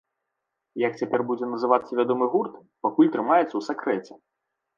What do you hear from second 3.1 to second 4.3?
трымаецца ў сакрэце.